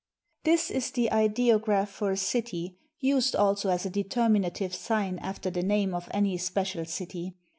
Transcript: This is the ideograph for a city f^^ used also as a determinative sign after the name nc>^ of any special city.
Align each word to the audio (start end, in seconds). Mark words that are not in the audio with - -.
This 0.45 0.71
is 0.71 0.89
the 0.89 1.11
ideograph 1.11 1.87
for 1.87 2.09
a 2.09 2.17
city 2.17 2.71
f^^ 2.75 2.89
used 3.01 3.35
also 3.35 3.69
as 3.69 3.85
a 3.85 3.89
determinative 3.91 4.73
sign 4.73 5.19
after 5.19 5.51
the 5.51 5.61
name 5.61 5.91
nc>^ 5.91 5.95
of 5.95 6.09
any 6.11 6.39
special 6.39 6.85
city. 6.85 7.35